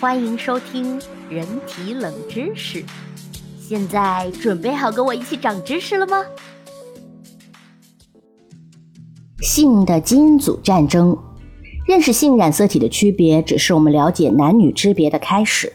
[0.00, 2.84] 欢迎收听人体冷知识。
[3.60, 6.16] 现在准备好跟我一起长知识了吗？
[9.40, 11.16] 性的基因组战争，
[11.86, 15.72] 认识性染色体的区别，只是我们了解男女之别的开始。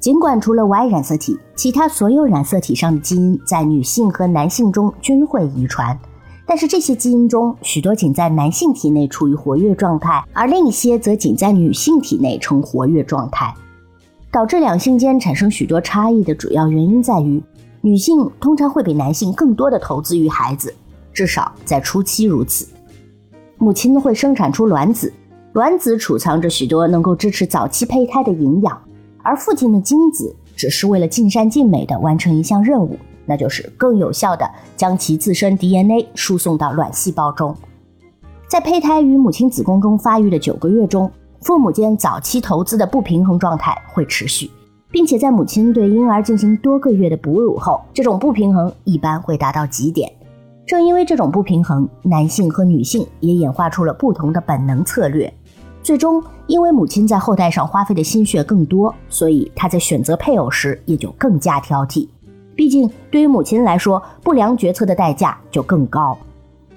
[0.00, 5.96] 尽管除了 Y 染色体，其他所有染色体上的基因在女性和男性中均会遗传。
[6.46, 13.52] 但是这些基因中，许多仅在男性体内处于活跃状态，而另一些则仅在女性体内呈活跃状态。
[14.30, 17.42] 导致两性间产生许多差异的主要原因在于，
[17.80, 20.74] 女性通常会比男性更多的投资于孩子，
[21.12, 22.68] 至少在初期如此。
[23.56, 25.10] 母亲会生产出卵子，
[25.54, 28.78] 卵子储藏着许多能够支持早期胚胎的营养，
[29.22, 32.98] 而父亲的精子只是为了尽善尽美地完成一项任务。
[33.26, 37.54] 那就是更有效地将其自身 DNA 输送到卵细胞中。
[38.48, 44.50] 在胚胎于母亲子宫中发育的九个月中，父母间早期投资的不平衡状态会持续，
[44.90, 50.10] 并且在母亲对婴儿进行多个月的哺乳后，这种不平衡一般会达到极点。
[50.64, 55.32] 正因为这种不平衡，男性和女性也演化出了不同的本能策略。
[55.82, 62.08] 最终，因为母亲在后代上花费的心血更多，所以她在选择配偶时也就更加挑剔。
[62.56, 66.16] 毕竟，对于母亲来说，不良决策的代价就更高。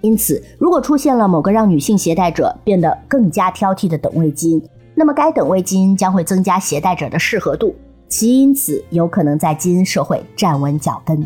[0.02, 4.62] 因此，如果出现了某个让女性携带者变得更加挑剔的等位基因，
[4.94, 7.74] 那么该等位基因将会增加携带者的适合度，
[8.10, 11.26] 其因此有可能在基因社会站稳脚跟。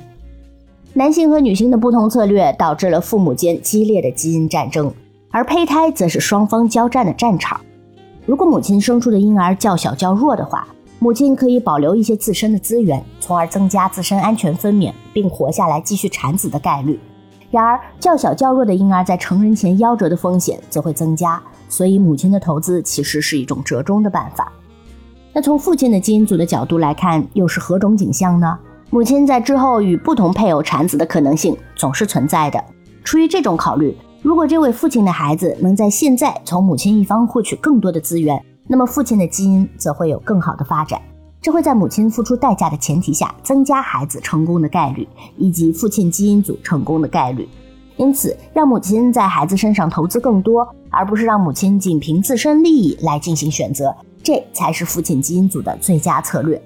[0.94, 4.94] 男性和女性的不同策略导致了父母间激烈的基因战争，
[5.31, 7.59] 而胚胎则是双方交战的战场。
[8.28, 10.68] 如果母亲生出的婴儿较小较弱的话，
[11.04, 16.98] 母亲可以保留一些自身的资源，从而增加自身安全分娩并活下来继续产子的概率。
[17.52, 24.50] 然而，较小较弱的婴儿在成人前夭折的风险则会增加，所以母亲的投资其实是一种折中的办法。
[25.34, 28.58] 那从父亲的基因组的角度来看，又是何种景象呢？
[28.90, 32.63] 母亲在之后与不同配偶产子的可能性总是存在的。
[33.03, 41.01] 出于这种考虑，如果这位父亲的孩子能在现在从母亲一方获取更多的资源，那么父亲的基因则会有更好的发展，
[41.41, 45.07] 这会在母亲付出代价的前提下增加孩子成功的概率
[45.38, 47.47] 以及父亲基因组成功的概率。
[47.97, 56.59] 因此，让母亲在孩子身上投资更多，而不是让母亲仅凭自身利益来进行选择，这才是父亲基因组的最佳策略。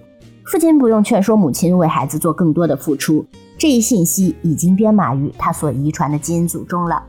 [0.46, 3.26] 父亲不用劝说母亲为孩子做更多的付出，
[3.58, 7.04] 这一信息已经编码于他所遗传的基因组中了。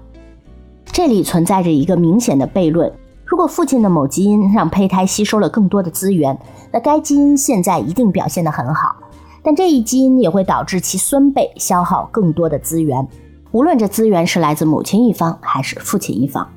[0.87, 2.93] 这里存在着一个明显的悖论。
[3.29, 6.37] 如果父亲的某基因让胚胎吸收了更多的资源，
[6.73, 8.97] 那该基因现在一定表现得很好。
[9.43, 13.07] 但这一基因也会导致其孙辈消耗更多的资源，
[13.53, 16.49] 无论这资源是来自母亲一方还是父亲一方。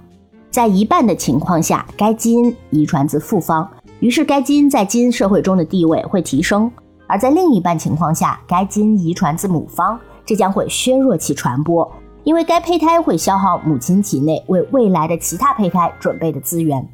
[0.50, 6.70] 在一半的情况下，该基因遗传自父方，于是该基因在基因社会中的地位会提升；
[7.06, 11.90] 而在另一半情况下，该基因遗传自母方，这将会削弱其传播。
[12.24, 16.88] 因为该胚胎会消耗母亲体内为未来的其他胚胎准备的资源，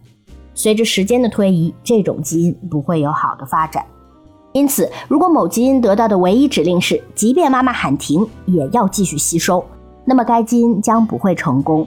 [0.53, 3.85] 随着时间的推移，这种基因不会有好的发展。
[4.53, 9.63] 因此，如果某基因得到的唯一指令是即便妈妈喊停也要继续吸收，
[10.05, 11.85] 那么该基因将不会成功。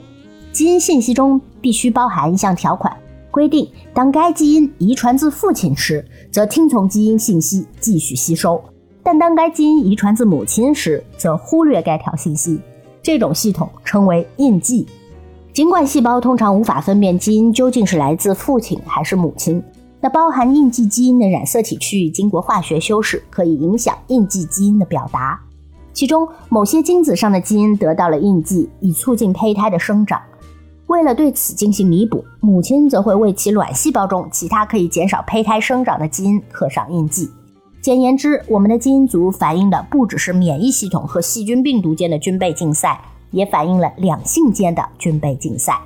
[0.51, 2.95] 基因信息中必须包含一项条款，
[3.31, 8.61] 规定当该基因遗传自父亲时，则听从基因信息继续吸收；
[9.01, 12.61] 但当该基因遗传自母亲时，则忽略该条信息。
[13.03, 14.87] 这种系统称为印记。
[15.53, 19.61] 尽管细胞通常无法分辨基因究竟是来自父亲还是母亲，
[19.99, 25.39] 那包含印记基因的染色体区域经过化学修饰，可以影响印记基因的表达。
[25.93, 30.21] 其中某些精子上的基因得到了印记，以促进胚胎的生长。
[30.87, 37.29] 为了对此进行弥补，母亲则会为其卵细胞中其他可以减少胚胎生长的基因刻上印记。
[37.81, 45.81] 简言之，我们的基因组反映的不只是免疫系统和细菌病毒间的军备竞赛，也反映了两性间的军备竞赛。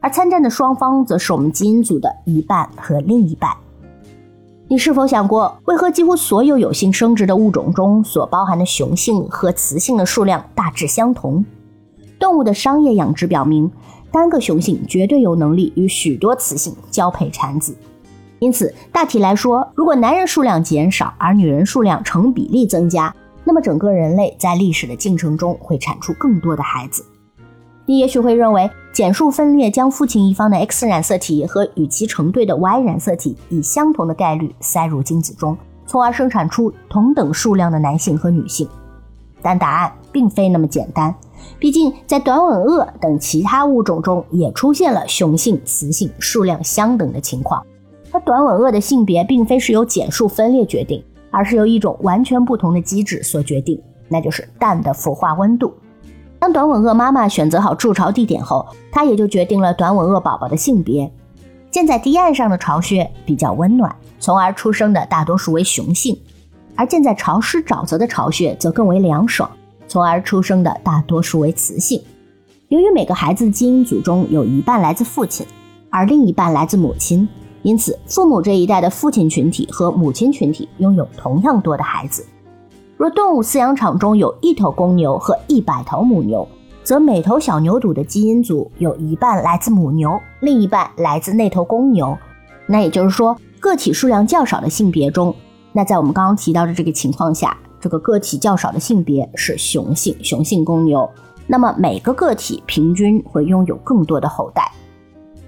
[0.00, 3.54] 而参战的双方，则是我们基因组的一半和另一半。
[4.68, 11.44] 你是否想过，为何几乎所有有性生殖的物种中所包含的雄性和雌性的数量大致相同？
[12.18, 13.70] 动物的商业养殖表明，
[14.10, 17.76] 单个雄性绝对有能力与许多雌性交配产子。
[18.40, 23.14] 因此，大体来说，如果男人数量减少，而女人数量成比例增加，
[23.44, 27.04] 那么整个人类在历史的进程中会产出更多的孩子。
[27.86, 35.56] 你也许会认为，减数分裂将父亲一方的 X 染色体和与其成对的 Y 染色体以相同的概率塞入精子中，
[35.86, 38.66] 从而生产出同等数量的男性和女性。
[39.42, 41.14] 但答案并非那么简单，
[41.58, 47.62] 毕竟在短吻鳄等其他物种中也出现了雄性、雌性数量相等的情况。
[48.14, 51.02] 而短吻鳄的性别并非是由减数分裂决定，
[51.32, 55.74] 而是由一种完全不同的机制所决定，那就是蛋的孵化温度。
[56.38, 61.12] 当短吻鳄妈妈选择好筑巢地点后，它也就决定了短吻鳄宝宝的性别。
[61.72, 66.14] 建在堤岸上的巢穴比较温暖，从而出生的大多数为雄性；
[66.76, 69.50] 而建在潮湿沼泽的巢穴则更为凉爽，
[69.88, 72.00] 从而出生的大多数为雌性。
[72.68, 75.44] 由于每个孩子基因组中有一半来自父亲，
[75.90, 77.28] 而另一半来自母亲。
[77.64, 82.24] 因此，父母这一代的父亲群体和母亲群体拥有同样多的孩子。
[82.98, 86.46] 若动物饲养场中有一头公牛和一百头母牛，
[86.82, 92.16] 则每头小牛犊的基因组有一半来自母牛，另一半来自那头公牛。
[92.66, 95.34] 那也就是说，个体数量较少的性别中，
[95.72, 101.08] 那在我们刚刚提到的这个情况下，这个个体较少的性别是雄性，雄性公牛。
[101.46, 104.70] 那么每个个体平均会拥有更多的后代。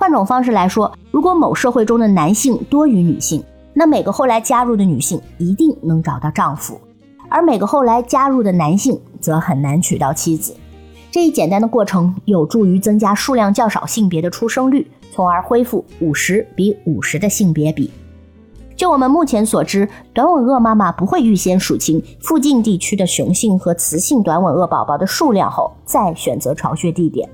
[0.06, 3.42] 换种方式来说，如果某社会中的男性多于女性，
[3.74, 6.80] 那每个后来加入的女性一定能找到丈夫，
[7.28, 10.54] 而每个后来加入的男性则很难娶到妻子。
[11.10, 17.90] 这一简单的过程有助于增加数量较少性别的出生率，从而恢复五十比五十的性别比。
[18.76, 27.28] 就我们目前所知，短吻鳄妈妈不会预先数清附近地区的雄性和雌性短吻鳄宝宝的数量后再选择巢穴地点。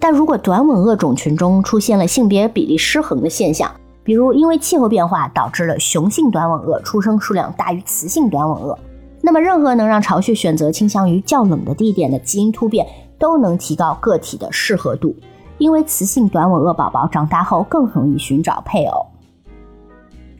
[0.00, 3.70] 但如果短吻鳄种群中出现了性别比例失衡的现象，
[4.04, 8.78] 比如因为气候变化导致了雄性短吻鳄出生数量大于雌性短吻鳄，
[9.20, 12.86] 那么任何能让巢穴选择倾向于较冷的地点的基因突变
[13.18, 15.14] 都能提高个体的适合度，
[15.58, 19.06] 因为雌性短吻鳄宝宝长大后更容易寻找配偶。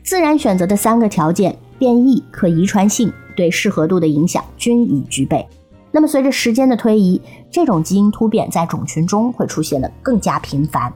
[0.03, 5.47] 自然选择的三个条件——变异、可遗传性、对适合度的影响均已具备。
[5.91, 7.19] 那么，随着时间的推移，
[7.49, 10.93] 这种基因突变在种群中会出现的更加频繁。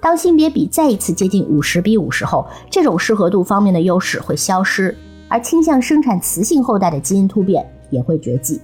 [0.00, 4.96] 当性别比再一次接近五十比五十后，这种适合度方面的优势会消失，
[5.28, 8.60] 而倾向生产雌性后代的基因突变也会绝迹。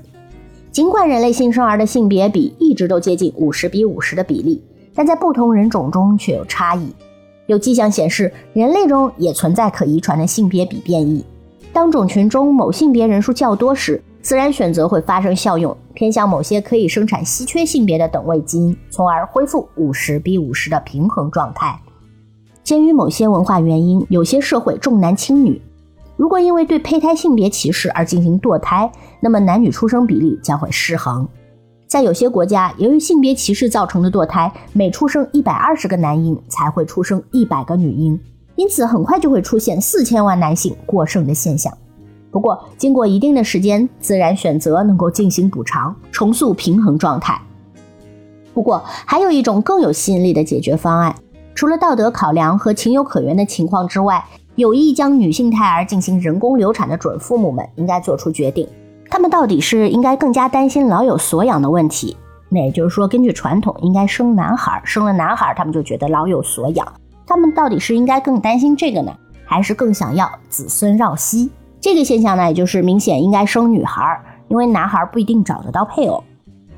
[0.72, 4.60] 尽管人类新生儿的性别比一直都接近五十比五十的比例，
[4.94, 6.92] 但在不同人种中却有差异。
[7.46, 11.24] 有迹象显示，人类中也存在可遗传的性别比变异。
[11.72, 21.80] 当种群中某性别人数较多时，自然选择会发生效用，偏向某些可以生产稀缺性别的等位基因，从而恢复五十比五十的平衡状态。
[22.62, 25.62] 鉴于某些文化原因，有些社会重男轻女，
[26.18, 31.26] 如果因为对胚胎性别歧视而进行堕胎，那么男女出生比例将会失衡。
[31.86, 38.20] 在有些国家，由于性别歧视造成的堕胎，每出生一百二十个男婴才会出生一百个女婴，
[38.56, 41.72] 因此很快就会出现四千万男性过剩的现象。
[42.30, 47.40] 不过，经过一定的时间，自然选择能够进行补偿，重塑平衡状态。
[48.52, 51.14] 不过，还有一种更有吸引力的解决方案，
[51.54, 54.24] 除了道德考量和情有可原的情况之外，
[54.56, 58.68] 有意将女性胎儿进行人工流产的准父母们应该做出决定：
[59.08, 62.16] 他们到底是应该更加担心老有所养的问题，
[62.50, 66.86] 那也就是说，根据传统应该生男孩，生了男孩他们就觉得老有所养，
[67.26, 69.16] 他们到底是应该更担心这个呢，
[69.46, 71.50] 还是更想要子孙绕膝？
[71.90, 76.22] 这个现象呢，也就是明显应该生女孩，因为男孩不一定找得到配偶。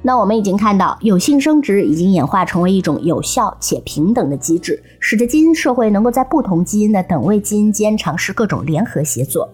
[0.02, 9.48] 那我们已经看到，有性生殖已经演化成为一种有效且平等的机制，使得基因社会能够在不同基因的等位基因间尝试各种联合协作。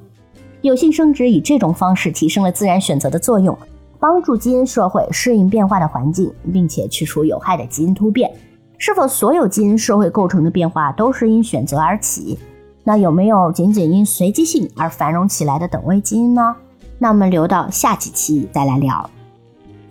[0.61, 3.57] 有性生殖以这种方式提升了自然选择的作用，
[3.99, 8.31] 帮助基因社会适应变化的环境，并且去除有害的基因突变。
[8.77, 12.39] 是否所有基因社会构成的变化都是因选择而起？
[12.89, 16.55] 那有没有仅仅因随机性而繁荣起来的等位基因呢？
[16.99, 19.11] 那我们留到下几期再来聊。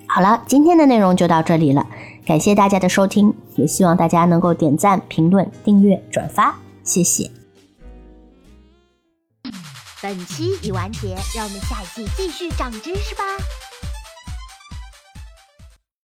[0.07, 1.85] 好了，今天的内容就到这里了，
[2.25, 7.29] 感谢大家的收听，也希望大家能够点赞、评论、订阅、转发，谢谢。
[10.01, 13.23] 本期已完结，让我们下一期继续长知识吧。